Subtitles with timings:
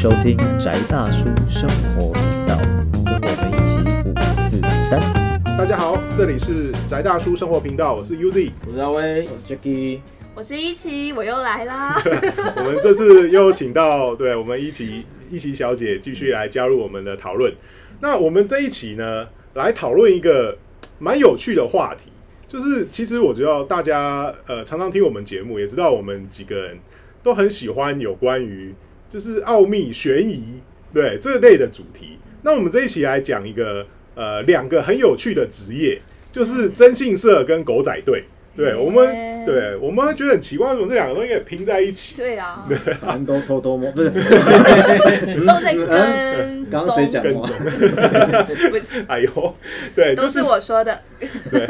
[0.00, 2.56] 收听宅大叔生活频道，
[3.04, 3.78] 跟我们一起
[4.08, 5.00] 五四三。
[5.58, 8.52] 大家好，这里是宅大叔生活频道，我是 UZ。
[8.68, 9.98] 我是阿威，我是 Jacky，
[10.36, 12.00] 我是一奇，我又来啦。
[12.58, 17.52] 我们这次又请到对我们一奇一奇小姐继续来加入我们的讨论。
[17.98, 20.56] 那我们这一期呢，来讨论一个
[21.00, 22.12] 蛮有趣的话题，
[22.46, 26.78] 就是其实我知道大家呃常常听我们节目，也知道我们几个人
[27.20, 28.72] 都很喜欢有关于
[29.08, 30.60] 就是奥秘、悬疑
[30.92, 32.18] 对这类的主题。
[32.42, 36.00] 那我们这一期来讲一个呃两个很有趣的职业，
[36.30, 38.24] 就是征信社跟狗仔队。
[38.56, 42.16] 对我们，耶对我们会觉得很奇怪，为什么这两个东西给拼在一起？
[42.16, 42.66] 对啊，
[43.00, 44.10] 反正都偷偷摸，不是？
[44.10, 47.48] 都在跟刚刚谁讲跟话？
[47.48, 49.54] 不哎呦，
[49.94, 51.00] 对，就是都是我说的。
[51.52, 51.68] 对，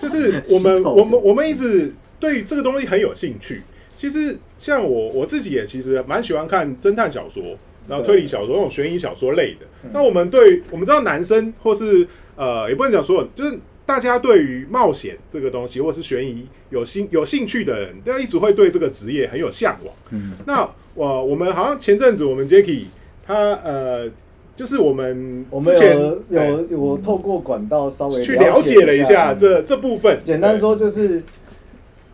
[0.00, 3.60] 就是我们 我们我们一直对这个东西很有兴趣。
[4.00, 7.42] 其实像我我自己也其实蛮喜欢看侦探小说，
[7.86, 9.66] 然后推理小说那种悬疑小说类的。
[9.92, 19.94] 那我们对我们知道男生或是呃也不能讲所有，就是大家对于冒险这个东西或是悬疑有兴有兴趣的人，都一直会对这个职业很有向往。
[20.08, 22.84] 嗯，那我我们好像前阵子我们 Jacky
[23.26, 24.10] 他呃。
[24.56, 30.20] 就是我们我们有哎有有透过管道稍微去了解了一下一这这部分。
[30.22, 31.22] 简单说就是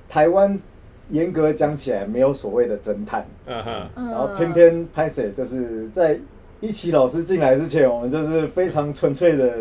[0.08, 0.56] 台湾
[1.10, 6.18] 严格讲起来没有所谓的侦探，嗯哼，然然后偏偏拍摄就是在
[6.60, 9.52] 一期老师进来之前，我们就是非常纯粹的，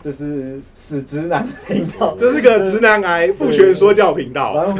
[0.00, 2.14] 就是死直男频道。
[2.18, 4.72] 这是个直男癌父权说教频道。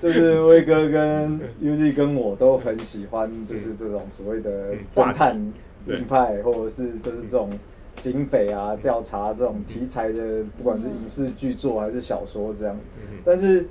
[0.00, 5.52] 就是威哥跟 Uzi 跟我都很喜欢，就是这种所谓的侦探
[5.84, 7.50] 对硬派，或者是就是这种
[8.00, 12.76] 警匪啊、调查这种题材的，不管是影视剧作还是小说这样。
[12.96, 13.18] 嗯。
[13.24, 13.66] 但是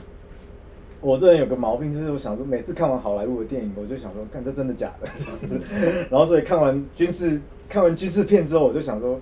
[1.06, 5.62] 我这人有个毛病，就是我想说，每次看完好莱坞的电影，我就想说，看这真的假的这样子。
[6.10, 7.40] 然后所以看完军事
[7.70, 9.16] 看完军事片之后，我就想说。
[9.16, 9.22] 啊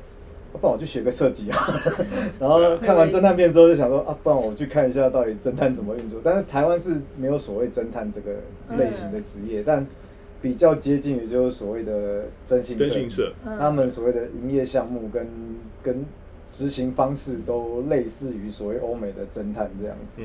[0.62, 1.58] 不然我去学个设计啊，
[2.40, 6.22] 然后看完侦探片之后就想说啊，不然我去看一下到底侦探怎么运作。
[6.24, 8.34] 但是台湾是没有所谓侦探这个
[8.78, 9.84] 类型的职业，但
[10.44, 15.28] 比较接近于就是所谓的征信社，信社嗯他们所谓的营业项目跟
[15.82, 16.06] 跟
[16.46, 20.22] 执行方式都类似于所谓欧美的侦探这样子。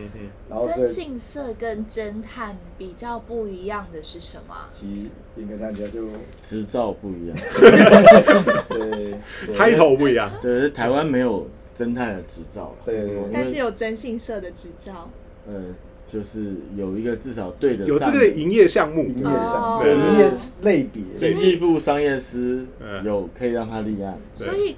[0.49, 4.55] 然后征信社跟侦探比较不一样的是什么？
[4.73, 5.07] 其实
[5.41, 6.07] 应该这样讲就
[6.43, 7.37] 执照不一样。
[8.69, 9.15] 对
[9.47, 10.31] 对开头不一样。
[10.43, 12.77] 对，台湾没有侦探的执照了。
[12.85, 15.09] 对但是有征信社的执照。
[15.47, 15.63] 呃，
[16.07, 24.19] 就是有一个至少对的有这上个营业项目，营业哦项目、营业类别，经济部商业司嗯有可以让他立案。
[24.35, 24.77] 所以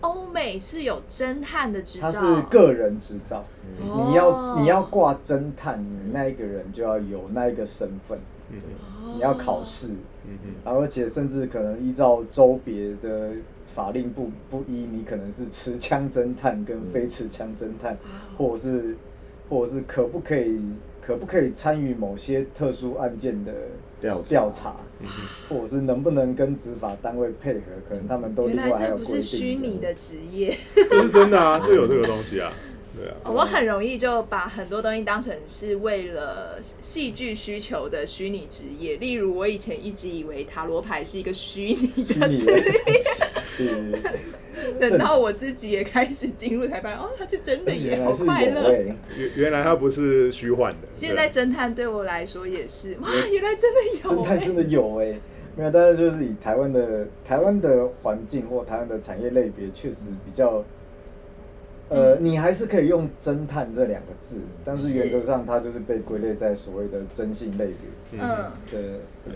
[0.00, 2.10] 欧美是有侦探的执照。
[2.10, 3.38] 他是个人执照。
[3.38, 8.18] 哦你要你要挂侦探，你那一个人就要有那一个身份，
[9.14, 9.94] 你要考试，
[10.26, 13.30] 嗯哼，然后而且甚至可能依照州别的
[13.66, 17.96] 法令不不一，你可能是持枪侦探跟非持枪侦探，
[18.36, 18.96] 或者是
[19.50, 20.58] 或者是可不可以
[21.02, 23.52] 可不可以参与某些特殊案件的
[24.24, 24.76] 调查
[25.48, 29.22] 或者是能不能跟执法单位配合，可能他们都原另外还来这不有规定。
[29.22, 30.56] 是虚拟的职业。
[30.74, 32.52] 这是真的啊，这有这个东西啊，
[32.96, 42.50] 对啊，我很容易就把很多东西当成是为了戏剧需求的虚拟职业，例如我以前一直以为塔罗牌是一个虚拟的职
[43.58, 44.00] 业，
[44.78, 48.62] 等到我自己也开始进入才发现，哦，它是真的耶，好快乐。
[48.70, 50.88] 欸原原来它不是虚幻的。
[50.92, 55.18] 现在侦探对我来说也是，哇，原来真的有欸侦探真的有哎、
[55.56, 60.64] 没有，但是就是以台湾的台湾的环境或台湾的产业类别，确实比较，
[61.90, 68.20] 呃，你还是可以用侦探这两个字，但是原则上它就是被归类在所谓的征信类别。
[68.22, 68.80] 嗯，对。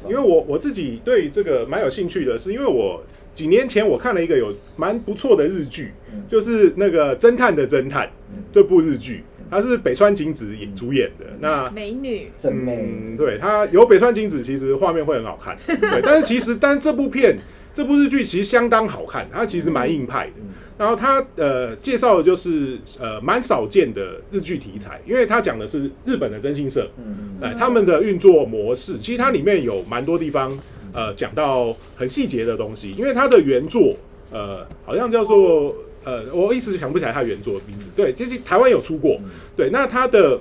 [0.09, 3.03] 因为我我自己对这个蛮有兴趣的，是因为我
[3.35, 6.23] 几年前我看了一个有蛮不错的日剧，嗯。
[6.29, 8.45] 就是那个《侦探的侦探》嗯。
[8.53, 11.27] 这部日剧，它是北川景子演主演的。
[11.41, 17.37] 那美女，真美，嗯，对，它有北川景子，其实画面会很好看，对，但是其实，但是这部片
[17.75, 20.33] 这部日剧其实相当好看，它其实蛮硬派的。
[20.39, 20.45] 嗯
[20.77, 30.57] 然后他呃介绍的就是呃蛮少见的日剧题材，因为他讲的是日本的征信社，嗯嗯呃他们的运作模式，其实它里面有蛮多地方
[30.93, 33.95] 呃讲到很细节的东西，因为它的原作
[34.31, 35.75] 呃好像叫做
[36.05, 39.21] 呃我一时想不起来它原作的名字，对，就是台湾有出过，
[39.57, 40.41] 对，那它的。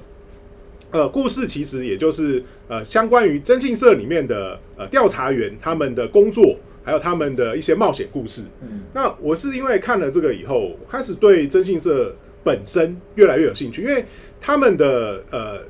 [0.91, 8.43] 呃，故事其实也就是呃，相关于征信社里面的呃调查员他们的工作，还有他们的一些冒险故事。
[8.61, 14.05] 嗯那我是因为看了这个以后，开始对征信社本身越来越有兴趣，因为
[14.39, 15.61] 他们的呃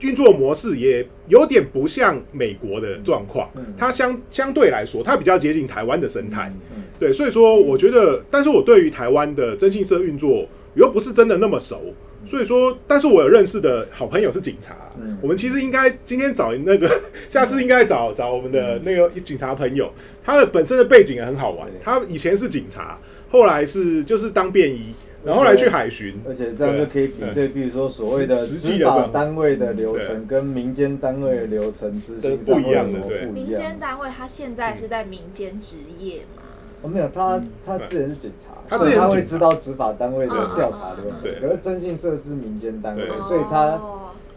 [0.00, 6.52] 运作模式也有点不像美国的状况嗯，它相相对来说，它比较接近台湾的生态。
[6.74, 11.94] 嗯对，所以说我觉得，但是我对于台湾的征信社运作又不是真的那么熟，
[12.26, 15.18] 所以说，但是我有认识的好朋友是警察，嗯。
[15.22, 19.90] 我们其实应该今天找那个， 下次应该找找我们的那个警察朋友，
[20.22, 22.98] 他的本身的背景也很好玩，他以前是警察，
[23.30, 24.94] 后来是就是当便衣，
[25.24, 33.78] 然后后来去海巡，而且这样就可以比对，比如说所谓的实实际执法单位的流程跟民间单位的流程执行不一上会有什么样的对不一民间？
[33.80, 36.39] 单位他现在是在民间职业嘛？
[36.82, 41.32] 哦，没有，他他之前是警察，他所以他会知道执法单位的嗯调查流对。
[41.32, 41.40] 程。
[41.42, 43.78] 可是征信社是民间单位，所以他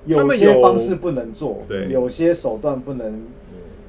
[0.06, 1.88] 有些方式不能做，对。
[1.90, 3.22] 有些手段不能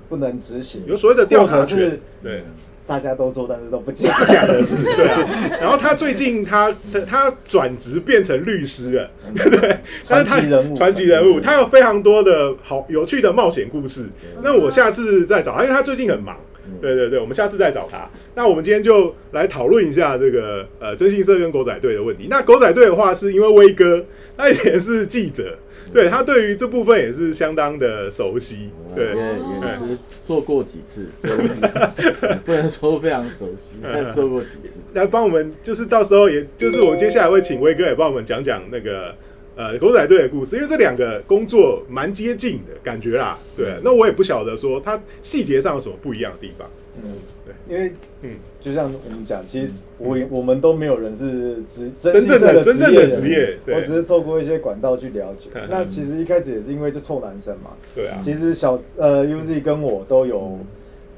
[0.09, 2.45] 不能执行，有所谓的调查是，对。
[2.87, 4.13] 大家都做，但是都不讲。
[4.27, 5.09] 讲的事对。
[5.09, 5.19] 啊，
[5.59, 9.79] 然后他最近他他他转职变成律师了， 对。
[10.05, 14.11] 传奇人物传奇人物，他有非常多的好有趣的冒险故事。
[14.43, 16.37] 那我下次再找他，因为他最近很忙。
[16.81, 18.09] 对对对，我们下次再找他。
[18.35, 22.27] 那我们今天就来讨论一下这个呃征信社跟狗仔队的问题。
[22.29, 24.05] 那狗仔队的话，是因为威哥
[24.37, 25.57] 他以前是记者，
[25.93, 28.71] 对他对于这部分也是相当的熟悉。
[28.95, 31.79] 对也也只是做过几次，做过几次，
[32.45, 34.81] 不能说非常熟悉，但做过几次。
[34.93, 39.15] 来帮我们，就是到时候也就是我们接下来会请威哥也帮我们讲讲那个
[39.57, 43.39] 呃狗仔队的故事，因为这两个工作蛮接近的感觉啦。
[43.57, 46.69] 对，那我也不晓得说它细节上有什么不一样的地方。
[47.03, 47.11] 嗯
[47.45, 47.93] 对，因为
[48.23, 48.31] 嗯
[48.61, 49.69] 就像我们讲，其实
[49.99, 55.63] 我也我们都没有人是职真真正的真正的职业对我只是透过一些管道去了解嗯。
[55.69, 60.57] 那其实一开始也是因为就臭男生嘛，对啊，其实小呃 UZ 跟我都有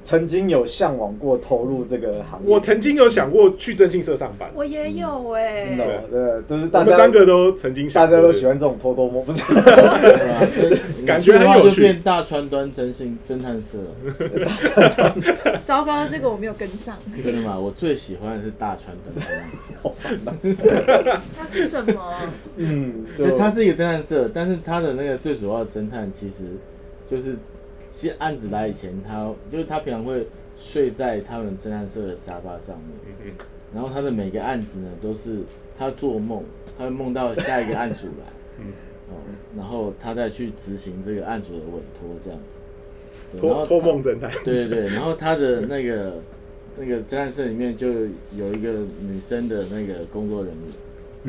[0.07, 2.49] 曾经有向往过投入这个行业。
[2.49, 9.43] 我曾经有想过去征信社上班，我也有哎、真的哦，对，就是我大家们三个都曾经想过，大家都喜欢这种偷偷摸，不是？
[11.05, 11.75] 感觉很有趣。
[11.75, 13.79] 就变大川端征信侦探社。
[13.79, 13.91] 了，
[15.67, 17.59] 糟糕，这个我没有跟上，真的吗？
[17.59, 19.29] 我最喜欢的是大川端侦
[20.05, 20.23] 探
[21.03, 22.01] 社， 那是什么？
[22.57, 26.45] 嗯，就它是一个侦探社，但是它的那个最主要的侦探其实
[27.09, 27.37] 就是，
[27.97, 33.33] 其实案子来以前他就是他平常会睡在他们侦探社的沙发上面，嗯嗯。
[33.75, 35.39] 然后他的每个案子呢都是
[35.79, 36.45] 他做梦，
[36.77, 38.27] 他会梦到下一个案主来，
[38.59, 38.67] 嗯。
[39.09, 39.17] 哦，
[39.57, 42.61] 然后他再去执行这个案主的委托这样子，
[43.33, 46.21] 对然托托梦侦探，对对对，然后他的那个
[46.77, 47.89] 那个侦探社里面就
[48.37, 50.63] 有一个女生的那个工作人员，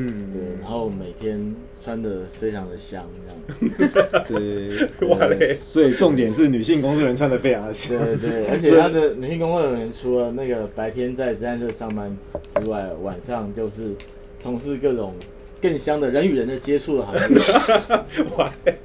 [0.00, 3.04] 嗯，对，然后每天穿的非常的香
[3.68, 7.98] 这样， 对，哇嘞，所以重点是女性工作人员穿的非常的香。
[7.98, 13.92] 对对，而且她的女性工作人员除了那个白天在侦探社上班之之外，晚上就是
[14.38, 15.12] 从事各种
[15.60, 17.36] 更香的人与人的接触的行业。
[18.38, 18.77] 哇嘞！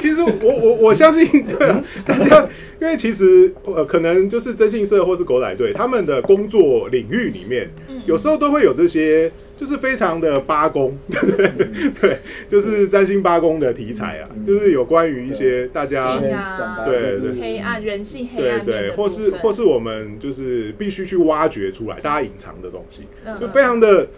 [0.00, 2.48] 其实我我我相信， 对啊，大家
[2.80, 7.68] 因为其实呃，可能就是征信社或是狗仔队，他们的工作领域里面，
[8.06, 11.90] 有时候都会有这些，就是非常的八公，对 不对？
[12.00, 12.18] 对，
[12.48, 24.08] 就是占星八公的题材啊，就是有关于一些大家对了就是黑暗人性黑对暗面对，或是或是我们就是必须去挖掘出来大家隐藏的东西，嗯就非常的。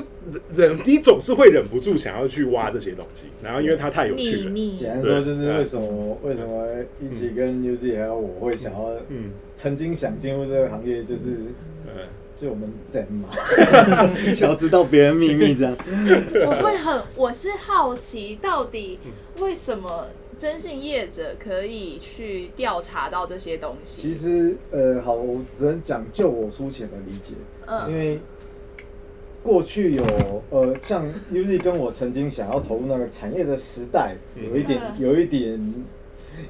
[0.00, 0.06] 就
[0.54, 6.66] 忍，你总是会忍不住想要去挖这些东西，然后因为它太有趣了，秘密简单说就是为什么为什么
[7.00, 11.30] 一起跟 UZ 还有我会想要嗯曾经想进入这个行业，就是
[11.86, 12.02] 嗯，
[12.36, 13.28] 就我们真嘛，
[14.34, 15.76] 想要知道别人秘密这样。
[16.46, 18.98] 我会很，我是好奇，到底
[19.40, 24.02] 为什么征信业者可以去调查到这些东西？
[24.02, 27.34] 其实呃，好，我只能讲就我粗浅的理解，
[27.66, 28.20] 嗯因为
[29.46, 30.04] 过去有
[30.50, 34.94] 呃，像 UZ 跟我曾经想要投入那个产业的时代，嗯有一点嗯。
[34.98, 35.74] 有一点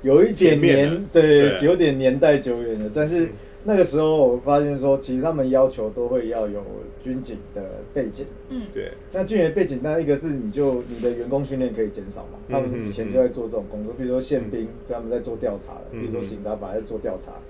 [0.02, 1.66] 有一点年对，对。
[1.66, 3.30] 有点年代久远的，但是嗯。
[3.68, 6.62] 那个时候我发现说，其实他们要求都会要有
[7.02, 7.62] 军警的
[7.92, 8.24] 背景。
[8.48, 8.62] 嗯。
[8.72, 17.32] 对，那军人背景，那一个是你就你的员工训练可以减少嘛，他嗯们以前就在做这种工作，比如说宪兵，就他们在做调查的，嗯比如说警察本来在做调查。
[17.32, 17.42] 嗯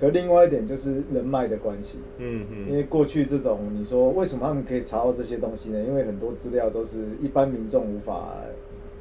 [0.00, 5.80] 可另外一点就是人脉的关系，嗯因为过去这种你说为什么他们可以查到这些东西呢？
[5.82, 8.36] 因为很多资料都是一般民众无法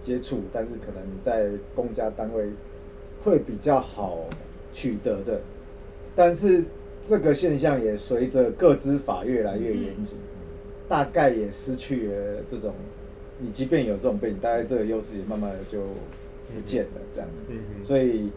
[0.01, 2.49] 接触，但是可能你在公家单位
[3.23, 4.19] 会比较好
[4.73, 5.41] 取得的。
[6.15, 6.63] 但是
[7.01, 10.17] 这个现象也随着各资法越来越严谨，
[10.87, 12.73] 大概也失去了这种，
[13.39, 15.79] 你即便有这种背景，大概这个优势也慢慢的就
[16.53, 17.29] 不见了，这样。
[17.47, 18.29] 嗯嗯所以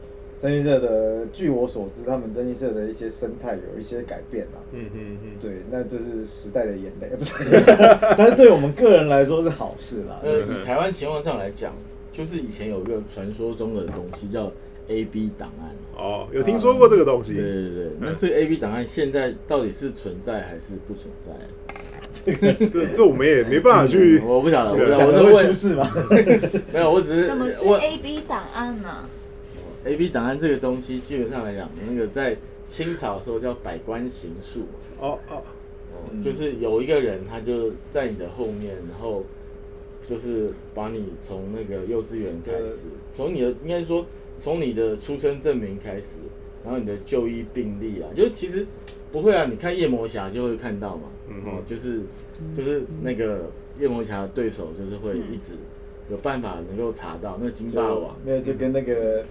[0.42, 4.58] 征信社的，据我所知，他们征信社的一些生态有一些改变啦。
[4.72, 7.34] 嗯嗯嗯，对，那这是时代的眼泪， 不是？
[8.18, 10.18] 但是对我们个人来说是好事啦。
[10.24, 11.72] 呃，以台湾情况上来讲，
[12.12, 14.50] 就是以前有一个传说中的东西叫
[14.88, 15.70] A B 档案。
[15.96, 17.34] 哦，有听说过这个东西。
[17.34, 21.30] 对对对，那这个 A B 档案现在到底是存在还是不存在？
[22.12, 24.18] 这这我们也没办法去。
[24.18, 25.88] 我不晓得，我不是晓得，会出是问，事吗？
[26.74, 29.08] 没有，我只是什么是 A B 档案呢？
[29.84, 32.36] A B 档案这个东西，基本上来讲，那个在
[32.66, 34.60] 清朝的时候叫百官行述，
[35.00, 35.42] 哦哦，
[35.92, 36.22] 哦。
[36.22, 39.24] 就是有一个人他就在你的后面，然后
[40.06, 46.18] 就是把你从那个幼稚园开始，从你的应该说从你的出生证明开始，
[46.64, 48.66] 然后你的就医病历啊，就其实
[49.10, 52.02] 不会啊，你看夜魔侠就会看到嘛，嗯哦，就是
[52.56, 55.52] 就是那个夜魔侠的对手就是会一直
[56.10, 59.24] 有办法能够查到那个金霸王，没有，就跟那个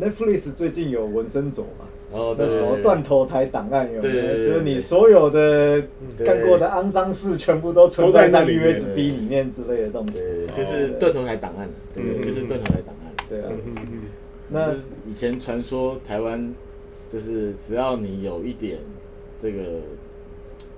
[0.00, 4.12] Netflix 最近有纹身走嘛，哦，那什么断头台档案有没有？
[4.12, 5.82] 对对对就是你所有的
[6.24, 10.18] 干过的肮脏事，全部都存都在在那 USB 里面之类的东西。
[10.18, 13.12] 对，就是断头台档案，对就是断头台档案。
[13.28, 13.50] 对啊，
[14.50, 14.72] 那
[15.08, 16.54] 以前传说台湾，
[17.08, 18.78] 就是只要你有一点
[19.38, 19.62] 这个，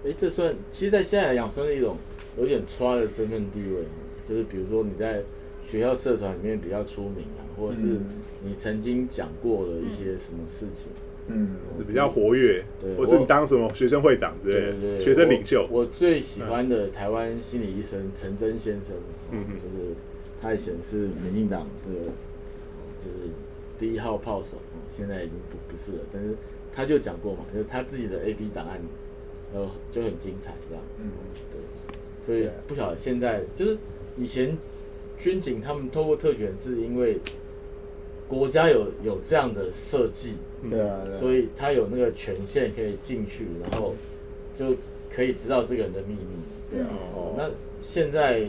[0.04, 1.96] 哎，这算其实，在现在来讲，算是一种
[2.38, 3.82] 有点差的身份地位，
[4.28, 5.22] 就是比如说你在
[5.66, 8.06] 学校社团里面比较出名啊，或者是嗯
[8.44, 10.86] 你曾经讲过的一些什么事情，
[11.26, 11.56] 嗯，
[11.86, 15.66] 比较活跃对，或是你我当什么学生会长之类的，对对对，学生领袖。
[15.68, 15.80] 我。
[15.80, 18.94] 我最喜欢的台湾心理医生陈真先生，
[19.32, 19.56] 嗯嗯。
[19.56, 19.94] 就是
[20.40, 21.90] 他以前是民进党的，
[23.00, 23.30] 就是
[23.76, 26.36] 第一号炮手，嗯现在已经不不是了，但是
[26.72, 28.78] 他就讲过嘛，就是他自己的 A B 档案，
[29.52, 31.10] 呃，就很精彩这样，嗯。
[31.50, 31.60] 对，
[32.24, 33.76] 所以不晓得现在就是
[34.16, 34.56] 以前
[35.18, 37.18] 军警他们透过特权是因为
[38.28, 40.34] 国家有有这样的设计，
[40.68, 41.16] 对啊，对啊。
[41.16, 43.94] 所以他有那个权限可以进去，然后
[44.54, 44.74] 就
[45.10, 46.18] 可以知道这个人的秘密。
[46.70, 48.44] 对啊，哦那现在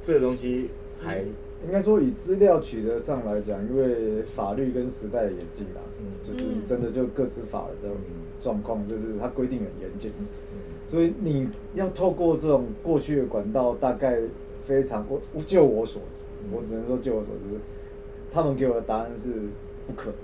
[0.00, 0.68] 这个东西
[1.00, 1.18] 还
[1.66, 6.06] 应该说以资料取得上来讲，因为法律跟时代的演进啊，嗯。
[6.22, 7.96] 就是真的就各自法的嗯。
[8.40, 10.26] 状况，就是它规定很严谨，嗯。
[10.86, 14.18] 所以你要透过这种过去的管道，大概
[14.66, 17.58] 非常我我就我所知，我只能说就我所知，
[18.32, 19.32] 他们给我的答案是
[19.86, 20.18] 不可能。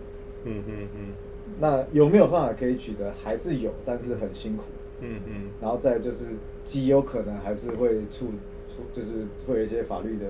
[0.45, 1.13] 嗯嗯嗯
[1.59, 3.13] 那有没有办法可以取得？
[3.13, 4.65] 还是有，但是很辛苦。
[5.01, 6.27] 嗯嗯然后再就是
[6.65, 8.27] 极有可能还是会出
[8.69, 10.27] 出，就是会有一些法律的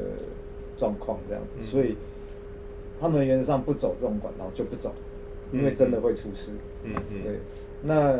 [0.76, 1.96] 状况这样子，嗯所以
[3.00, 4.92] 他们原则上不走这种管道就不走，
[5.52, 6.52] 因为真的会出事。
[6.84, 7.38] 嗯嗯，对，
[7.82, 8.18] 那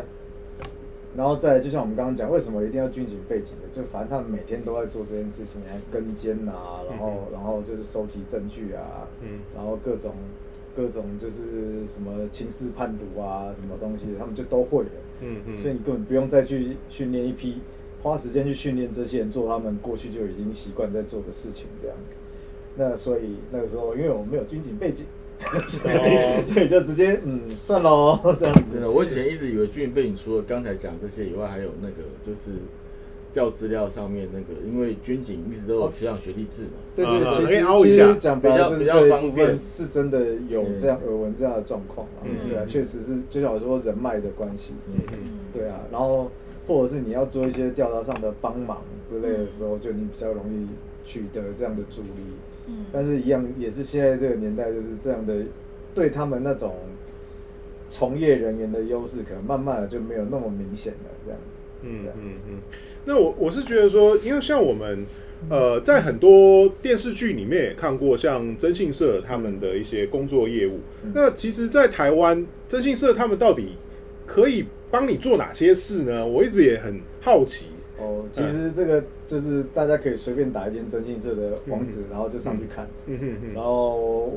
[1.15, 3.67] 然后再来就像我们刚刚讲，为什么一定要军警背景的？
[3.73, 10.13] 就反正他们每天都在做这件事情，还跟监啊，然后、嗯然后就是收集证据啊，嗯然后各种
[10.75, 14.91] 各种就是什么情势判读啊，什么东西，他们就都会了。
[15.19, 17.57] 嗯嗯，所以你根本不用再去训练一批，
[18.01, 22.15] 花时间去训练这些人做他们过去就已经习惯在做的事情这样子。
[22.77, 25.05] 那所以那个时候，因为我没有军警背景，
[25.67, 28.73] 所以、哦所以就直接嗯算喽 这样子。
[28.73, 32.51] 真的，我以前一直以为军营背景除了刚才讲这些以外，还有那个就是
[33.33, 36.71] 调资料上面那个，因为军警一直都有学长学弟制嘛。
[36.95, 40.19] 对对，啊其可以凹一下实其实讲白了就是比较比较这一部分方便是真的
[40.49, 42.23] 有这样耳闻这样的状况啊。
[42.25, 44.73] 嗯对啊，确实是就像我说人脉的关系。
[44.87, 45.17] 嗯嗯
[45.53, 46.29] 对啊，然后
[46.67, 50.67] 或者是你要做一些调查上的帮忙之类的时候，就你比较容易
[51.05, 52.23] 取得这样的助力。
[52.67, 55.35] 嗯但是，一样也是现在这个年代，就是这样的，
[55.93, 56.75] 对他们那种
[57.89, 61.09] 从业人员的优势，可能慢慢的就没有那么明显了。
[61.25, 61.39] 这样，
[61.83, 62.57] 嗯嗯嗯，
[63.05, 65.05] 那我我是觉得说，因为像我们
[65.49, 70.79] 呃，在很多电视剧里面也看过，像征信社他们的一些工作业务。
[71.03, 73.69] 嗯那其实，在台湾征信社他们到底
[74.27, 76.25] 可以帮你做哪些事呢？
[76.25, 77.67] 我一直也很好奇。
[78.01, 82.87] 哦，其实这个就是大家可以随便打一间征信社的网址，然后就上去看。
[83.07, 83.17] 嗯。
[83.19, 84.29] 哼哼，然后，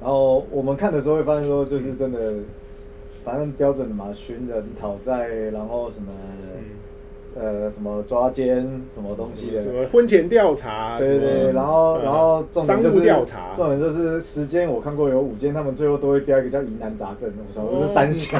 [0.00, 2.34] 然后我们看的时候会发现说，就是真的，
[3.24, 6.12] 反正标准的嘛，寻人讨债，然后什么，
[7.34, 8.58] 呃，什么抓奸，
[8.94, 10.98] 什么东西的，什么婚前调查？
[10.98, 18.38] 对对对，然后呃然后重点就是调查，重点就是时间，我看过有五间，他们最后都会标一个叫疑难杂症，我想哦这是三小，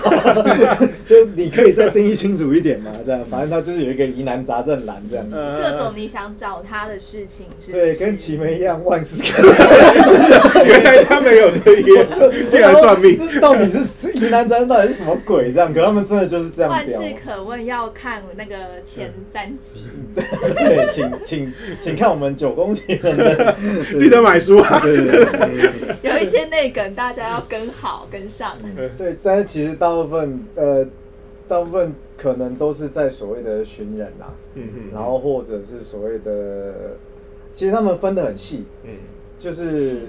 [1.09, 5.37] 就你可以再定义清楚一点嘛，这样，反正他就是有一个疑难杂症栏这样子。
[5.37, 9.43] 呃各种你想找他的事情是不对，跟奇门一样，万事可
[10.65, 12.07] 原来他没有这些，
[12.51, 13.19] 竟然算命。
[13.19, 15.73] 这到底是这疑难杂症到底是什么鬼这样？
[15.73, 16.87] 可他们真的就是这样万。
[16.87, 19.85] 事可问要看那个前三集，
[20.15, 23.55] 对，请请请看我们九宫奇门的，
[23.99, 24.81] 记得买书啊！
[24.83, 25.25] 对对对。
[26.03, 28.57] 对有一些内梗大家要跟好跟上。
[28.97, 30.87] 对，但是其实大部分呃，
[31.47, 36.97] 大部分可能都是在所谓的寻人啦，嗯嗯然后或者是所谓的，
[37.53, 38.91] 其实他们分的很细，嗯。
[39.39, 40.03] 就是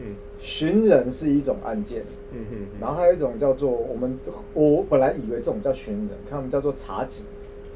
[0.00, 4.18] 嗯寻人是一种案件，嗯哼，然后还有一种叫做我们
[4.52, 7.22] 我本来以为这种叫寻人，看他们叫做查址，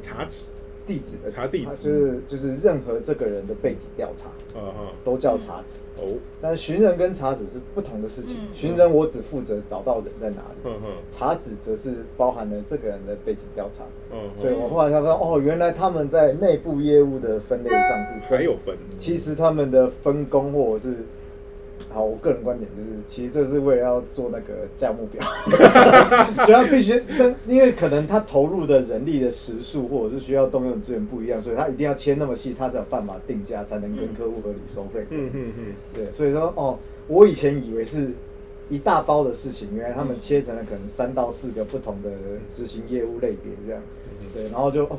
[0.05, 0.45] 查址，
[0.87, 1.71] 地址的查地址。
[1.79, 4.29] 就是就是任何这个人的背景调查
[5.03, 5.79] 都叫查址。
[5.97, 8.37] 哦，但是寻人跟查址是不同的事情。
[8.37, 8.49] 嗯。
[8.53, 10.71] 寻人我只负责找到人在哪里，
[11.09, 13.85] 查址则是包含了这个人的背景调查。
[14.13, 20.97] 嗯，所以我后来才发现，哦，原来他们在内部业务的分类上是还有分，其实他们的分工或者是，
[21.91, 25.23] 好，我个人观点就是，其实这是为了要做那个价目表，
[26.45, 35.07] 就要必须，但因为可能他投入的人力的时数或者是需要动用的资源不一样，所以他一定要切那么细，他才有办法定价，才能跟客户合理收费。
[35.11, 38.11] 嗯嗯嗯，对，所以说哦，我以前以为是
[38.69, 42.11] 一大包的事情，原来他们切成了可能三到四个不同的
[42.51, 43.81] 执行业务类别这样。
[44.33, 44.99] 对，然后就哦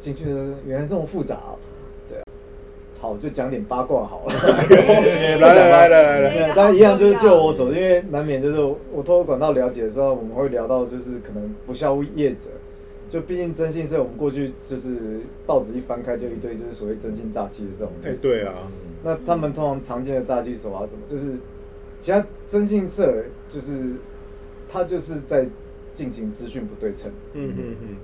[0.00, 1.38] 进去的原来这么复杂。
[3.02, 4.32] 好，就讲点八卦好了。
[4.32, 12.48] 来来来来来来，这个但一样就是好重要就我所，因为难免就是我我透过管道了解的时候，我们会聊到就是可能不孝业者，
[13.10, 17.92] 就毕竟征信社我们过去就是报纸一翻开就一堆就是所谓征信诈欺的这种。
[18.04, 18.44] 哎，对。
[18.44, 18.54] 啊，
[19.02, 21.02] 那他们通常常见的诈欺手法是什么？
[21.10, 21.36] 就是
[21.98, 23.94] 其他征信社就是
[24.68, 25.44] 他就是在
[25.92, 27.10] 进行资讯不对称。
[27.32, 27.96] 嗯嗯嗯，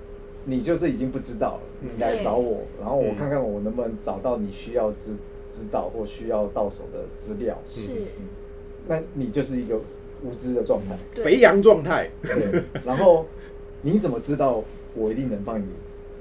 [0.49, 1.91] 你就是已经不知道了，嗯。
[1.95, 5.11] 你来找我，然后我嗯看看我能不能找到你需要知
[5.51, 7.57] 知道或需要到手的资料。
[7.67, 7.91] 是，
[8.87, 9.77] 那你就是一个
[10.23, 10.97] 无知的状态。
[11.23, 13.27] 肥羊状态，对，然后
[13.83, 14.65] 你怎么知道
[14.95, 15.67] 我一定能帮你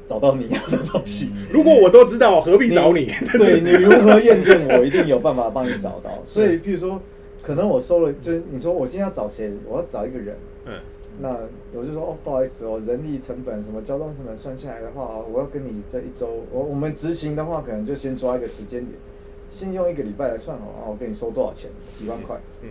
[0.05, 1.31] 找到你要的东西？
[1.49, 3.09] 如果我都知道，何必找你？
[3.31, 6.21] 对你如何验证我一定有办法帮你找到？
[6.25, 7.01] 所以，譬如说，
[7.41, 10.73] 可能我收了，就是你说我今天要找谁，我要找一个人，嗯
[11.19, 11.35] 那
[11.73, 18.97] 我就说哦，不好意思哦，人力成本什么交通成本算下来的话，我要跟你这一周，我我们执行的话，可能就先抓一个时间点，
[19.49, 22.69] 先用一个礼拜来算好，然后我跟你收多少钱，几万块，嗯。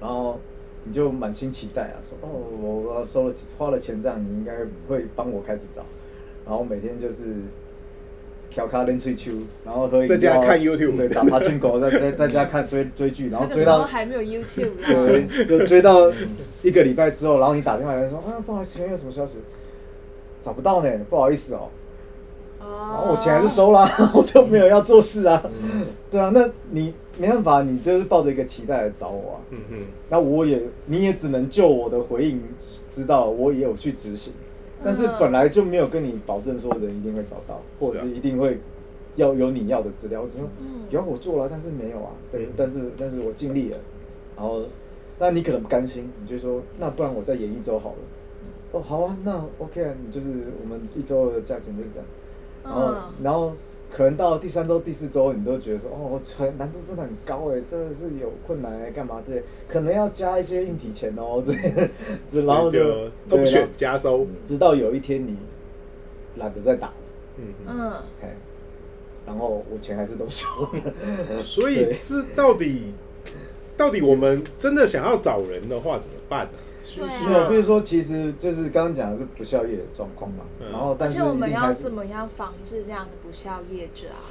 [0.00, 0.38] 然后
[0.84, 2.28] 你就满心期待啊，说哦，
[2.60, 4.56] 我我收了花了钱，这样你应该
[4.88, 5.82] 会帮我开始找，
[6.46, 7.34] 然后每天就是
[8.50, 9.30] 调卡练吹球，
[9.64, 14.70] 然后喝饮料，在家看 YouTube 对，打爬群狗，在在 在家看追追剧，然后追到还没有 YouTube。
[14.84, 16.10] 对，就追到
[16.62, 19.34] 一个礼拜之后，然后你打电话来说啊，不好意思，请问有什么消息？
[20.42, 21.68] 找不到呢，不好意思哦。
[22.58, 25.42] 然哦后我钱还是收啦， 我就没有要做事啊。
[26.10, 29.36] 对啊，那你没办法，你就是抱着一个期待来找我啊。
[29.50, 32.42] 嗯嗯那我也，你也只能就我的回应
[32.90, 34.32] 知道我也有去执行，
[34.82, 38.58] 但是嗯本来就没有跟你保证说人一定会找到，或者是一定会
[39.16, 40.22] 要有你要的资料。
[40.22, 42.10] 我只说嗯有我做了，但是没有啊。
[42.30, 43.78] 对嗯，但是但是我尽力了。
[44.36, 44.64] 然后，
[45.18, 47.98] 但你可能不甘心，你就说那不然我再演一周好了。
[48.72, 50.28] 哦，好啊，那 OK 啊，你就是
[50.62, 52.06] 我们一周的价钱就是这样。
[52.64, 53.52] 然后，嗯然后
[53.92, 61.88] 可能到第三周、第四周，你都觉得说，哦，我很难度真的很高哎，真的是有困难哎，干嘛之类，可能要加一些硬体钱哦 之类的，
[62.28, 65.36] 之然后就都不选对加收，直到有一天你
[66.36, 66.94] 懒得再打了，
[67.38, 67.44] 嗯。
[67.66, 67.92] 嗯。
[69.26, 71.96] 然后我钱还是都收了，所以对。
[72.02, 72.94] 这到底
[73.76, 76.52] 到底我们真的想要找人的话怎么办呢？
[76.96, 77.28] 对啊。
[77.28, 80.70] 没有，比如说，其实就是刚刚讲的是不孝业的状况嘛，嗯。
[80.72, 84.26] 然后但是我们要一定还是怎么样防治这样的不孝业者啊？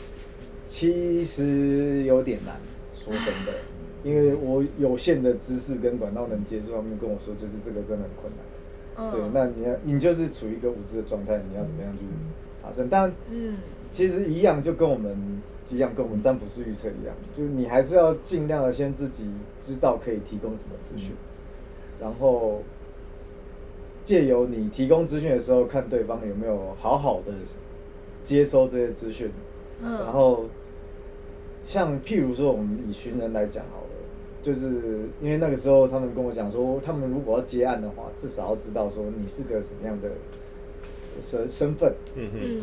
[0.67, 2.56] 其实有点难，
[2.93, 3.54] 说真的，
[4.04, 8.45] 因为我有限的知识跟管道能接触，他们跟我说，就是这个真的很困难。
[8.98, 12.06] 嗯，对，那你要你就是处于一个无知的状态，你要怎么样去
[12.62, 12.88] 查证？
[12.89, 13.58] 但嗯，
[13.89, 15.41] 其实一样，就跟我们
[15.72, 19.26] 一样，跟我们占卜师预测一样，就是你还是要尽量的先自己
[19.60, 21.15] 知道可以提供什么资讯，
[21.99, 22.62] 然后
[24.03, 27.33] 借由你提供资讯的时候，看对方有没有好好的
[28.23, 29.31] 接收这些资讯，
[29.81, 29.91] 嗯。
[29.99, 30.45] 然后
[31.65, 33.85] 像譬如说我们以寻人来讲好了。
[34.41, 40.09] 就是因为那个时候，他们跟我讲说，他们如果要接案的话，至少要知道说你是个什么样的
[41.19, 42.62] 身身份，嗯哼，嗯，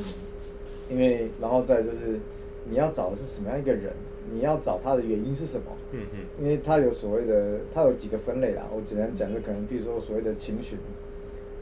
[0.89, 2.19] 因为然后再就是
[2.65, 3.93] 你要找的是什么样一个人，
[4.33, 5.67] 你要找他的原因是什么？
[5.93, 8.67] 嗯嗯，因为他有所谓的，他有几个分类啦。
[8.75, 10.79] 我简单讲，就可能比如说所谓的情寻，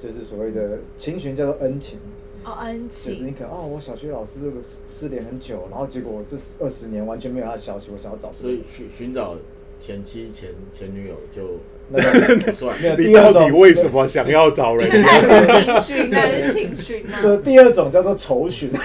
[0.01, 1.99] 就是所谓的情寻叫做恩情，
[2.45, 9.37] 哦，恩情就是你，可能哦，我小学老师这个失失联很久，然后结果我这二十年完全没有他的消息，我想要找这个所以寻寻找
[9.79, 11.59] 前妻、前前女友就
[11.91, 12.75] 那个 不算。
[12.81, 15.21] 没有你第二种到底为什么想要找人那？
[15.21, 17.29] 是情绪，那是情绪那。
[17.29, 18.79] 呃，第二种叫做仇寻， 如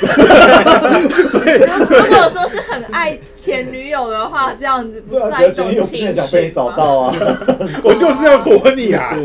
[2.15, 6.75] 果说是很爱前女友的话，这样子不对啊，算一种情想被找吗？
[6.77, 7.15] 到啊。
[7.83, 9.15] 我就是要躲你啊！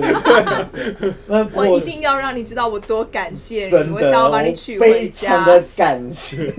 [1.27, 5.47] 那我我一定要让你知道我多感谢你，我想要把你娶回非常家。
[5.47, 6.53] 的感谢。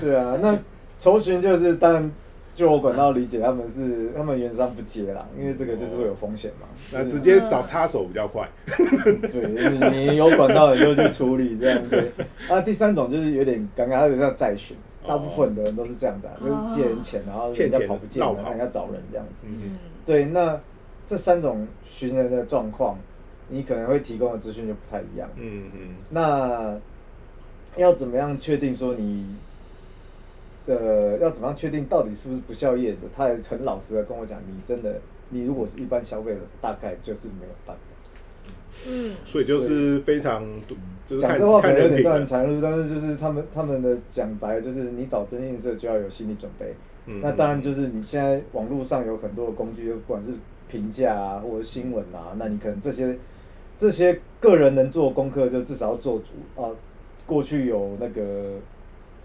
[0.00, 0.58] 对啊，那
[0.98, 2.10] 仇寻就是当然
[2.60, 6.66] 就我管道理解，他们是他们原商不接啦，因为这个就是会有风险嘛。
[6.92, 8.46] 那直接找插手比较快。
[8.66, 12.12] 对，你你有管道你就去处理这样对。
[12.50, 14.76] 那第三种就是有点尴尬，它有点像债权，
[15.08, 19.46] 大部分的人都是这样子啊，就是借人钱，然后人家跑不见了，人家找人这样子。
[19.48, 20.60] 嗯对，那
[21.06, 22.98] 这三种寻人的状况，
[23.48, 25.26] 你可能会提供的资讯就不太一样。
[25.36, 26.78] 嗯嗯那
[27.76, 29.24] 要怎么样确定说你，
[30.76, 32.98] 呃，要怎么样确定到底是不是不孝业者？
[33.16, 37.82] 他也很老实的跟我讲，你真的，你如果是一般消费者，大概就是没有办法。
[38.88, 40.44] 嗯，所以就是非常，
[41.08, 42.44] 就是讲这话可看能有点断人品了。
[42.44, 46.74] 残忍，但是就是他们他们的讲白就是你找征信社就要有心理准备。
[47.06, 50.32] 嗯那当然就是你现在网络上有很多的工具，不管是
[50.68, 53.18] 评价啊或者新闻啊，那你可能这些
[53.76, 56.70] 这些个人能做功课，就至少要做足啊。
[57.26, 58.56] 过去有那个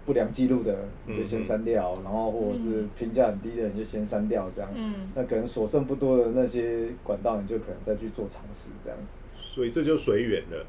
[0.06, 4.70] 不良记录的，你就先删掉，然后或者是评价很低的，你就先删掉，这样。
[4.74, 9.18] 嗯那可能所剩不多的那些管道，你就可能再去做尝试，这样子。
[9.54, 10.64] 所以这就随缘了。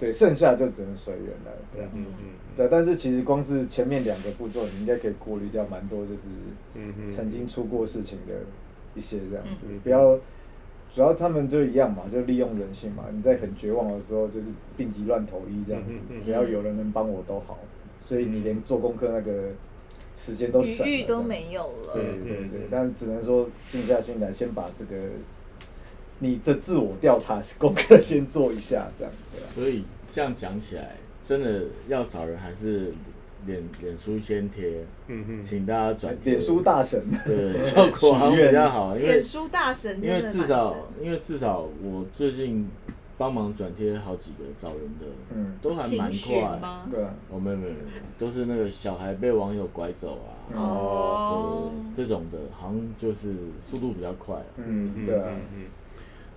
[0.00, 1.52] 对，剩下就只能随缘了。
[1.72, 2.24] 对啊嗯嗯
[2.56, 6.22] 对，但是其实光是前面两个步骤，你应该可以过滤掉蛮多，就是
[6.74, 8.34] 嗯嗯曾经出过事情的
[8.94, 10.18] 一些这样子，嗯不要。
[10.90, 13.04] 主要他们就一样嘛，就利用人性嘛。
[13.12, 17.58] 你在很绝望的时候，就是病急乱投医这样子只要有人能帮我都好。
[18.00, 19.50] 所以你连做功课那个
[20.16, 21.92] 时间都省了，余裕都没有了。
[21.94, 24.96] 对对对，但只能说定下心来，先把这个
[26.18, 29.12] 你的自我调查功课先做一下，这样。
[29.54, 32.92] 所以这样讲起来，真的要找人还是
[33.46, 36.32] 脸脸书先贴，嗯嗯请大家转贴。
[36.32, 42.68] 脸书大神，对效果好像比较好，因为脸书大神因为至少神因为至少我最近
[43.18, 46.58] 帮忙转贴好几个找人的，嗯都还蛮快。
[46.60, 46.86] 吗？
[46.90, 47.84] 对啊，哦，没有没有没有，
[48.16, 50.20] 都是那个小孩被网友拐走
[50.54, 54.44] 啊，哦对，这种的，好像就是速度比较快啊。
[54.56, 55.64] 嗯，对啊，嗯嗯。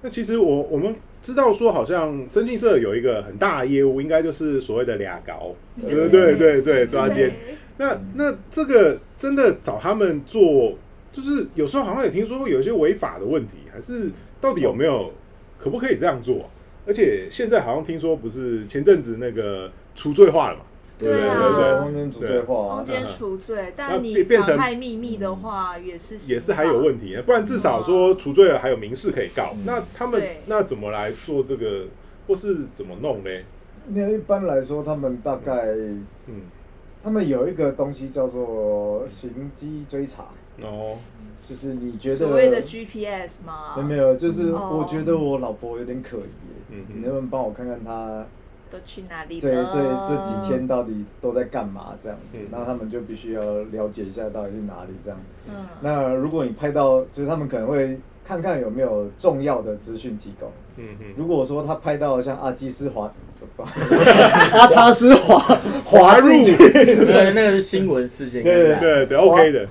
[0.01, 7.31] 那其实我我们知道说，好像征信社有一个很大的业务，应该就是所谓的俩高，对对对对，抓奸。
[7.77, 10.73] 那那这个真的找他们做，
[11.11, 15.11] 就是有时候好像也听说有一些违法的问题，还是到底有没有
[15.59, 16.49] 可不可以这样做？
[16.91, 20.65] 而且现在好像听说不是前阵子那个除罪化了嘛？
[20.99, 21.35] 对啊。
[21.39, 21.79] 对对？
[21.79, 22.67] 空间除罪化。
[22.67, 27.15] 啊空，间除罪，但你变变成妨害秘密的话，也是也是还有问题。
[27.15, 29.53] 题，不然至少说除罪了还有民事可以告。
[29.55, 29.63] 嗯。
[29.65, 31.85] 那他们那怎么来做这个，
[32.27, 33.29] 或是怎么弄呢？
[33.87, 35.63] 那一般来说，他们大概
[36.27, 36.41] 嗯，
[37.01, 40.25] 他们有一个东西叫做行机追查，
[40.61, 40.97] 哦，
[41.51, 43.73] 就是你觉得所谓的 GPS 吗？
[43.75, 46.21] 没有没有，就是哦我觉得我老婆有点可疑，
[46.69, 48.25] 嗯你能不能帮我看看她
[48.71, 49.41] 都去哪里了？
[49.41, 52.47] 对这这几天到底都在干嘛这样子嗯？
[52.49, 55.19] 然后他们就必须要了解一下到底去哪里这样。
[55.49, 60.49] 嗯，那如果你拍到，就是他们可能会看看有没有重要的资讯提供。
[60.77, 63.11] 嗯嗯，如果说他拍到像阿基斯滑，
[64.53, 65.37] 阿查斯滑
[65.85, 69.67] 滑进去，对，那个是新闻事件，对啊对对，OK 的。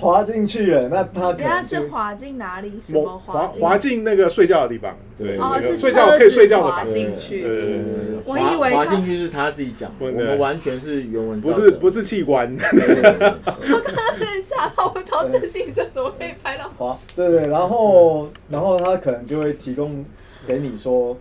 [0.00, 2.72] 滑进去了，那他可人家能就是滑进哪里？
[2.80, 3.62] 什么滑进？
[3.62, 7.42] 滑进那个睡觉的地方，对，哦是睡觉可以睡觉的滑房进去。
[7.42, 7.82] 对对对对
[8.24, 13.02] 我以为滑滑进去是他自己讲的，我对对们完全是原文不是不是器官，对，对对。
[13.02, 13.12] 对
[13.74, 16.70] 我刚刚很吓到，我不知道真信社怎么可以拍到。
[16.78, 20.02] 滑，对对，然后然后他可能就会提供
[20.46, 21.14] 给你说，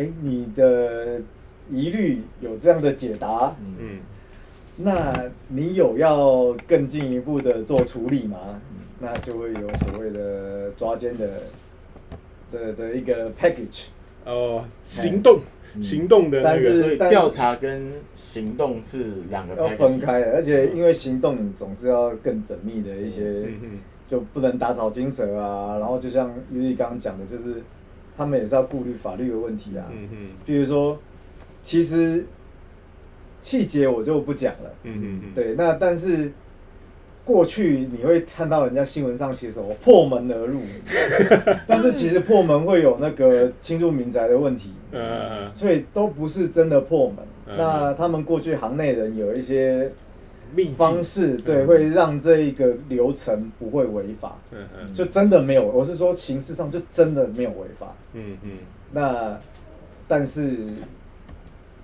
[0.00, 1.20] 哎，你的
[1.70, 3.98] 疑虑有这样的解答，嗯
[4.82, 8.38] 那你有要更进一步的做处理吗？
[8.98, 11.42] 那就会有所谓的抓奸的
[12.50, 13.88] 的的一个 package。
[14.24, 15.40] 哦，行动
[15.74, 23.50] 嗯行动的那但是调查跟行动是两个要分开的，而且因为行动总是要更缜密的一些，
[24.10, 25.76] 就不能打草惊蛇啊。
[25.78, 27.62] 然后就像玉丽刚刚讲的，就是
[28.16, 29.84] 他们也是要顾虑法律的问题啊。
[29.90, 30.28] 嗯嗯。
[30.44, 30.98] 比如说，
[31.62, 32.24] 其实
[33.42, 36.32] 细节我就不讲了，嗯嗯嗯，对，那但是
[37.24, 40.60] 过去你会看到人家新闻上写什么破门而入，
[41.66, 47.16] 但是其实破门会有那个侵入民宅的问题，呃，所以都不是真的破门。
[47.46, 47.56] 嗯。
[47.56, 49.90] 那他们过去行内人有一些
[50.54, 54.94] 秘方式，对，会让这一个流程不会违法，嗯嗯。
[54.94, 55.66] 就真的没有。
[55.66, 57.94] 我是说形式上就真的没有违法。
[58.12, 58.50] 嗯嗯。
[58.92, 59.38] 那
[60.08, 60.56] 但是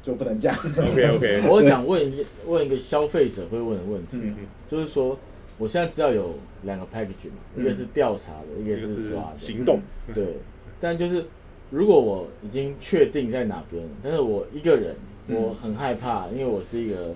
[0.02, 0.54] 就不能讲。
[0.56, 4.34] ，OK OK， 我想问一个问一个消费者会问的问题，嗯。
[4.38, 5.18] 嗯，就是说，
[5.58, 7.62] 我现在知道有两个 package 嘛，嗯。
[7.62, 9.34] 一个是调查的，一个是是抓的。
[9.34, 9.80] 行动，
[10.14, 10.36] 对，
[10.80, 11.24] 但就是
[11.70, 14.94] 如果我已经确定在哪边，但是我一个人，
[15.28, 15.36] 嗯。
[15.36, 17.12] 我很害怕，因为我是一个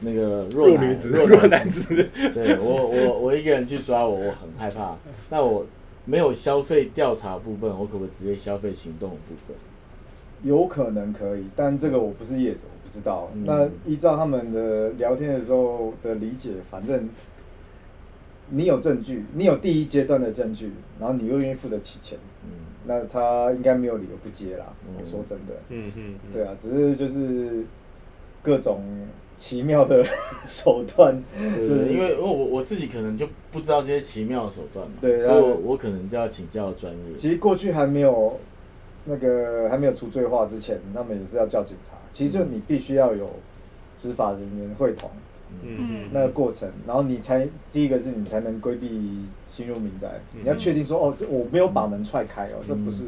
[0.00, 4.96] 那个弱女子、弱弱男男子， 子，对我我我一个人去抓我，我很害怕。
[5.28, 5.66] 那我
[6.04, 9.56] 没有消费调查部分，我可不可以直接消费行动的部分？
[10.42, 13.30] 有可能可以，但这个我不是业主，我不知道。
[13.34, 17.08] 嗯那依照他们的聊天的时候的理解，反正
[18.48, 22.50] 你有证据，你有第一阶段的证据，然后你又愿意付得起钱，嗯，
[22.86, 24.64] 那他应该没有理由不接啦。
[24.88, 27.62] 嗯我说真的，嗯嗯，嗯对啊，只是就是
[28.42, 28.82] 各种
[29.36, 30.04] 奇妙的
[30.46, 37.14] 手段，对就是，因为因为我我自己可能就不知道这些奇妙的手段嘛，对然后所以我我可能就要请教专业。
[37.14, 38.38] 其实过去还没有
[39.04, 41.94] 那个还没有除罪化之前，他们也是要叫警察。
[42.12, 43.30] 其实就你必须要有
[43.96, 45.10] 执法人员会同
[45.62, 50.08] 嗯嗯那个过程，然后你才第一个是你才能规避侵入民宅。
[50.34, 53.04] 嗯你要确定说哦，这我没有把门踹开哦，这不是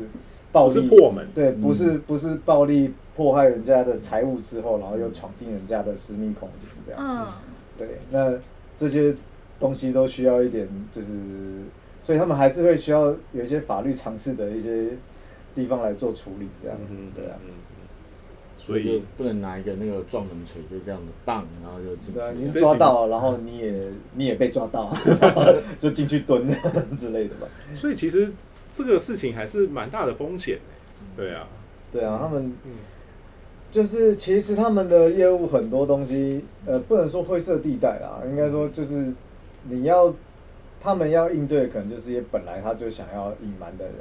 [0.52, 7.00] 暴力破门对，不是不是暴力迫害人家的财物之后，然后又闯进人家的私密空间这样。
[7.00, 7.26] 嗯，
[7.78, 8.38] 对，那
[8.76, 9.14] 这些
[9.58, 11.08] 东西都需要一点，就是，
[12.02, 14.90] 所以他们还是会需要有一些法律常识的一些
[15.54, 17.54] 地方来做处理，这样，嗯对啊，嗯嗯
[18.58, 22.46] 所以就所以不能拿一个那个撞门锤就这样的棒，然后就进去对啊，你。
[22.46, 23.74] 是抓到，然后你也
[24.14, 24.94] 你也被抓到，
[25.80, 26.46] 就进去蹲
[26.96, 28.32] 之类的吧，所以其实
[28.72, 30.56] 这个事情还是蛮大的风险。
[31.16, 31.46] 的，对啊，
[31.90, 32.72] 对啊，他们嗯。
[33.70, 39.10] 就是其实他们的业务很多东西，呃，不能说灰色地带啦，应该说就是
[39.64, 40.14] 你要
[40.78, 43.94] 他们要应对，的可能就是一些本来他就想要隐瞒的人，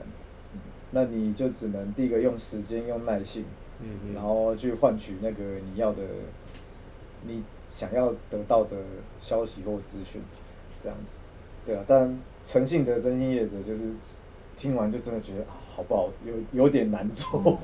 [0.92, 3.46] 那你就只能第一个用时间、用耐性，
[3.80, 6.04] 嗯嗯，然后去换取那个你要的、
[7.26, 8.76] 你想要得到的
[9.22, 10.22] 消息或资讯，
[10.84, 11.18] 这样子，
[11.66, 11.86] 对啊。
[11.88, 13.94] 但诚信的真心业者就是
[14.62, 16.08] 听完就真的觉得啊，好不好？
[16.24, 17.58] 有有点难做。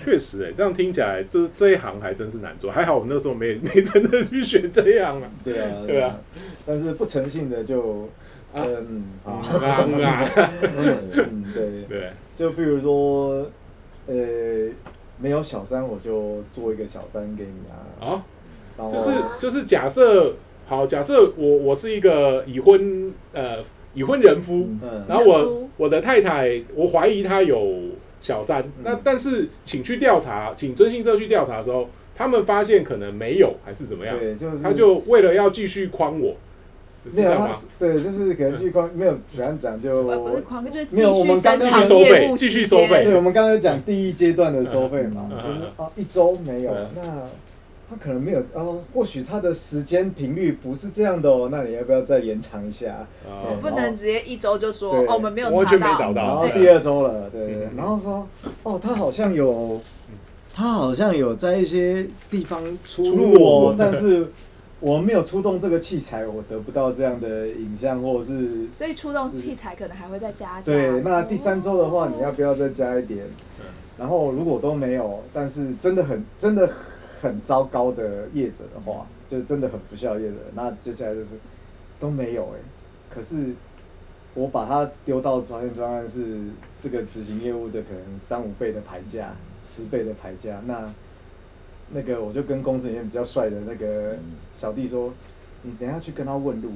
[0.00, 6.20] 确实哎，这样听起来这这一行还真是难做，还好我那时候没 没真的去学这样啊，对啊，对啊。
[6.64, 8.08] 但是不诚信的就，
[8.52, 8.62] 啊。
[8.62, 9.82] 嗯，好，啊。
[10.04, 10.30] 啊，
[10.62, 13.50] 嗯，对，对，就比如说，
[14.06, 14.14] 呃，
[15.18, 17.52] 没有小三，我就做一个小三给你
[18.00, 18.22] 啊，
[18.78, 18.88] 啊。
[18.92, 20.34] 就是就是假设
[20.66, 23.58] 好，假设我我是一个已婚呃
[23.94, 25.04] 已婚人夫，嗯。
[25.08, 27.76] 然后我我的太太，我怀疑她有
[28.20, 34.18] 小三，那但是请去调查，请征信社去调查的时候，他们发现可能没有，还是怎么样？
[34.18, 34.58] 对，就是。
[34.62, 36.36] 他就为了要继续诓我，
[37.12, 43.04] 是没有吗？，对，就是可能去光没有，怎样讲就不不是狂，就是没有我们续刚刚增长收费继续收费。
[43.04, 47.02] 对，我们刚刚讲第一阶段的收费嘛，就是嗯啊一周没有嗯，那
[47.88, 53.06] 他可能没有哦，或许他的时间频率不是这样的哦，那你要不要再延长一下？
[53.28, 56.22] 啊对不能直接一周就说哦，我们没有完全没查找到。
[56.22, 58.26] 然后第二周了，对对嗯，然后说
[58.62, 59.80] 哦，他好像有，
[60.52, 64.32] 他好像有在一些地方出出入哦，但是
[64.80, 70.62] 我没有出动这个器材，我得不到这样的影像或者是所以出动器材可能还会再加价。
[70.62, 73.20] 对，那第三周的话，你要不要再加一点？
[73.60, 73.66] 嗯。
[73.96, 76.68] 然后如果都没有，但是真的很真的
[77.24, 81.36] 很糟糕的业者的话，就真的很不孝业者，那接下来就是
[81.98, 82.58] 都没有哎、
[83.08, 83.54] 可是
[84.34, 86.38] 我把它丢到专线专案是
[86.78, 90.84] 这个执行业务的可能三五倍的牌价，十倍的牌价，那
[91.92, 94.16] 那个我就跟公司里面比较帅的那个
[94.58, 95.12] 小弟说，
[95.62, 96.70] 你等下去跟他问路，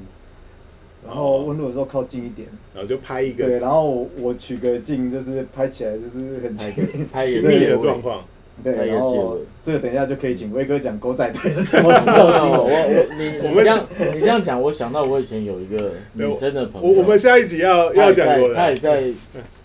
[1.05, 2.47] 然后问路的时候靠近一点。
[2.73, 3.45] 然后就拍一个。
[3.45, 8.23] 对，然后我我取个镜，就是拍起来就是很拍近一个 拍一个的状况，
[8.63, 11.93] 对，然后这个等一下就可以请威哥讲狗仔队是什么？
[11.99, 12.73] 制造新我我闻。
[12.73, 13.79] 我你我们你这样
[14.15, 19.03] 你这样讲，我想到我以前有一个 女生的朋友，我我们下一集要要讲过的，她也在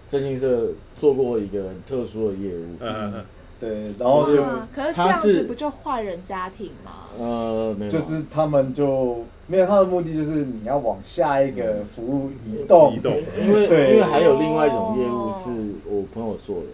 [0.07, 3.25] 征信社做过一个很特殊的业务，嗯嗯嗯，
[3.61, 7.05] 对，然后就啊，可是这样子不就坏人家庭吗？
[7.19, 12.95] 呃，没有，就是他们就没有他的目的，就是你要往下一个服务移动。
[12.95, 15.51] 移动，因为因为还有另外一种业务哦是
[15.89, 16.67] 我朋友做的。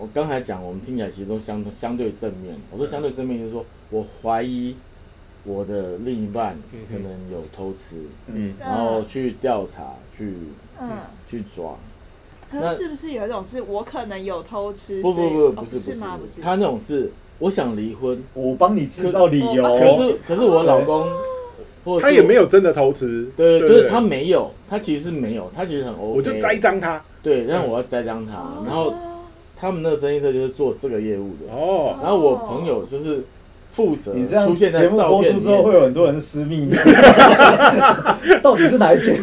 [0.00, 2.56] 我刚才讲，我们听起来其实都相相对正面。
[2.70, 4.74] 我说相对正面，就是说我怀疑
[5.44, 6.56] 我的另一半
[6.90, 10.32] 可能有偷吃，嗯然后去调查，去
[10.80, 10.88] 嗯，
[11.28, 11.74] 去抓。
[12.50, 15.02] 可是是不是有一种是我可能有偷吃？
[15.02, 16.18] 不不不，不哦是不是吗？
[16.20, 19.62] 不是，他那种是我想离婚，我帮你制造理由。
[19.62, 21.06] 哦可是可是我老公，
[21.84, 28.92] 或者他也没有真的偷吃，对，对就是他没有，他其实是没有，他其实很 OK，我就栽赃他，对，但我要栽赃他，哦然后
[29.60, 33.22] 他们那个征信社就是做这个业务的，哦，然后我朋友就是
[33.70, 36.70] 负责你这样出现在节目照片里播出之后，会，有很多人私密。
[38.42, 39.14] 到底是哪一间？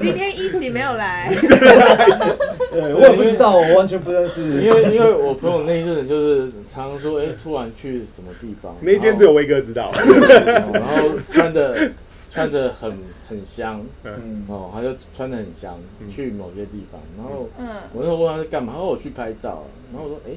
[0.00, 4.42] 今天一起没有来，对，我也不知道，我完全不认识。
[4.42, 9.92] 因为因为我朋友那一阵子就是常常说，哎、突然去什么地方，那一间只有威哥知道。
[9.94, 11.90] 然后，然后穿的
[12.36, 12.92] 穿的很
[13.28, 17.66] 很香，嗯，哦，他就穿的很香，去某些地方，然后嗯。
[17.94, 20.32] 我那时候问他是干嘛，他说我去拍照，然后我说，哎、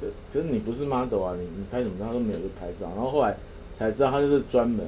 [0.00, 2.06] 可可是你不是 model 啊，你你拍什么照？
[2.06, 2.86] 他说没有，就拍照。
[2.94, 3.36] 然后后来
[3.72, 4.86] 才知道他就是专门，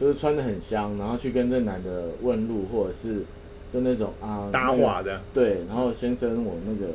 [0.00, 3.22] 就是穿的很香，然后去跟这男的问路，或者是
[3.70, 6.92] 就那种啊搭话的，对，然后先生我那个，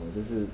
[0.00, 0.44] 我就是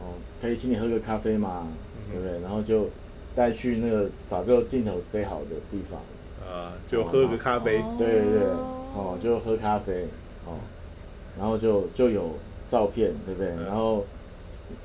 [0.00, 1.66] 哦，可以请你喝个咖啡吗？
[2.12, 2.40] 对不对？
[2.42, 2.88] 然后就
[3.34, 5.98] 带去那个早就镜头塞好的地方，
[6.46, 7.78] 呃，就喝个咖啡。
[7.78, 8.42] 哦对对对，
[8.94, 10.06] 哦，就喝咖啡，
[10.46, 10.54] 哦，
[11.38, 12.30] 然后就就有
[12.68, 13.50] 照片，对不对？
[13.58, 14.04] 嗯然后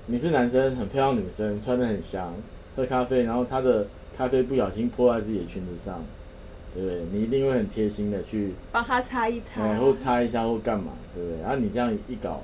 [0.08, 2.34] 你是男生，很漂亮女生，穿的很香，
[2.76, 6.04] 喝咖啡，然后他的咖啡不小心泼在自己的裙子上，
[6.74, 7.00] 对不对？
[7.12, 11.42] 你一定会很贴心的去，帮他擦一擦，哎，或擦一下或干嘛，对不对？
[11.42, 12.42] 然后你这样一搞，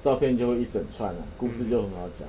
[0.00, 2.26] 照片就会一整串啊，故事就很好讲。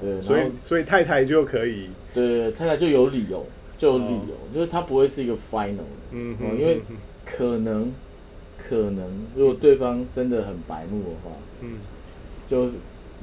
[0.00, 3.46] 对然后所以所以太太就可以，对对对，太太就有理由，
[3.82, 7.92] 就有理由，就是他不会是一个 final 的，嗯哦因为嗯可能
[8.56, 11.78] 可能如果对方真的很白目的话，嗯，
[12.46, 12.74] 就是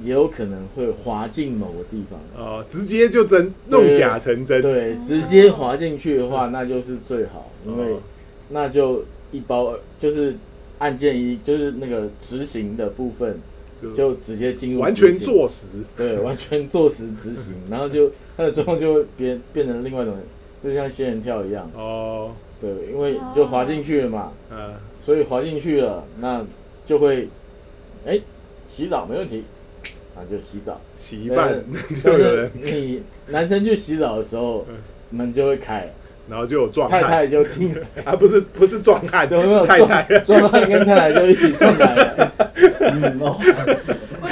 [0.04, 2.19] 也有可能会滑进某个地方。
[2.38, 8.02] 哦，直接就真弄假成真，对，直接滑进去的话，那就是最好，因为哦。
[8.50, 10.36] 那就一包就是
[10.80, 13.39] 案件一就是那个执行的部分
[13.82, 15.67] 就就直接进入完全坐实。
[15.95, 20.17] 对，完全坐实执行，然后就他的状况就会变变成另外一种，
[20.63, 21.69] 就像仙人跳一样。
[21.76, 26.45] 哦，对，因为就滑进去了嘛，呃，所以滑进去了，那
[26.86, 27.28] 就会，
[28.06, 28.19] 哎、
[28.67, 29.45] 洗澡没问题，
[30.15, 30.80] 啊就洗澡。
[30.98, 31.63] 洗一半就
[32.04, 34.65] 但是有人，你男生去洗澡的时候，
[35.10, 35.89] 门就会开，
[36.30, 39.65] 然后就有壮汉，太太就进来， 啊，不是不是壮汉， 就没有？
[39.65, 42.34] 太太，壮壮汉跟太太就一起进来了。
[42.82, 43.39] 嗯哦，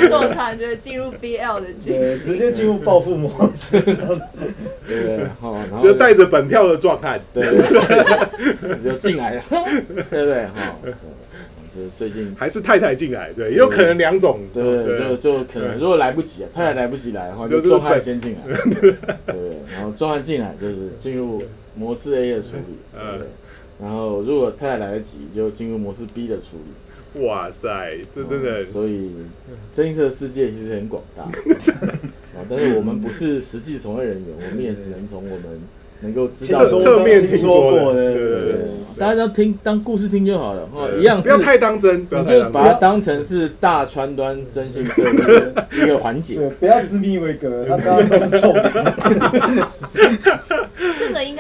[0.07, 2.25] 为什么我突然觉得进入 BL 的剧对，情？
[2.33, 4.21] 直接进入暴富模式这样子。
[4.87, 5.17] 对不对？
[5.41, 10.45] 哦，然后就带着本票的状态，对对对，就进来 了，对不对？
[10.45, 10.93] 哈，对
[11.75, 18.91] 就是最近还是太太进来，对，也有可能两种，对对，就就可能如果来不及啊，太太来不及来的话，就就是壮汉先进来， 对
[19.27, 19.35] 对，
[19.73, 21.43] 然后壮汉进来就是进入
[21.75, 23.27] 模式 A 的处理，嗯对，
[23.81, 26.71] 然后如果太太来得及，就进入模式 B 的处理。
[27.25, 29.11] 哇塞，这真的哦，所以
[29.71, 31.31] 真实的世界其实很广大，啊，
[32.49, 35.59] 但是我们不是实际从业人员，我们也只能从我们
[36.01, 38.61] 能够知道的侧面听听说过的，对对对对
[38.99, 42.49] 大家要听当故事听就好了，哦，一样是不要太当真，你就。
[42.51, 46.35] 把它当成是大川端征信社的一个环节。
[46.35, 49.67] 对，不要 私密为格，他刚刚都是臭的。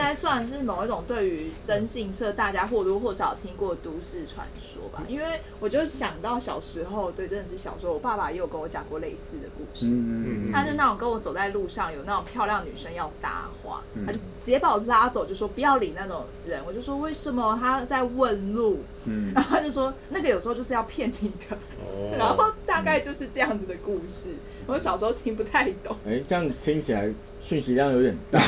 [0.07, 5.03] 这个应该算是某一种对于征信社大家或多或少听过都市传说吧。
[5.07, 9.91] 因为我就想到小时候，对，真的是小时候，我爸爸也有跟我讲过类似的故事。
[9.91, 16.61] 嗯他就那种跟我走在路上，有那种漂亮女生要搭话，嗯他就直接把我拉走，就说不要理那种人。
[16.65, 21.55] 我就说为什么他在问路，嗯然后他就说那个有时候就是要骗你的，
[21.89, 24.29] 哦然后大概就是这样子的故事。
[24.65, 28.39] 我小时候听不太懂，哎，这样听起来讯息量有点大。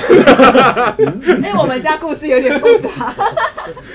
[0.98, 3.15] 因 为我们家故事有点复杂。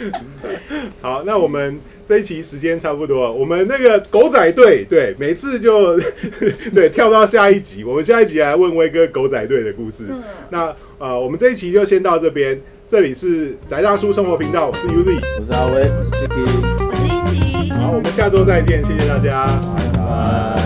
[1.03, 5.99] 好，那我们这一期时间差不多了，我们那个狗仔队，对，每次就
[6.75, 10.07] 对跳到下一集，我们下一集来问威哥狗仔队的故事。
[10.09, 16.45] 嗯那呃，我们这一期就先到这边，这里是宅大叔生活频道，我是 Uzi，我是阿威，我是 Jacky，
[16.87, 17.09] 我是一
[17.65, 17.73] 奇。
[17.73, 19.47] 好，我们下周再见，谢谢大家。
[19.75, 20.64] 拜拜。